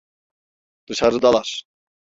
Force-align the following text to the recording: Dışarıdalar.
Dışarıdalar. 0.87 1.63